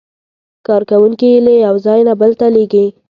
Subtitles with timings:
[0.67, 2.85] کارکوونکي یې له یو ځای نه بل ته لېږي.